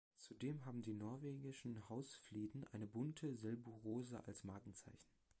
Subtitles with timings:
[0.15, 5.07] Zudem haben die norwegischen Husfliden eine bunte Selburose als Markenzeichen.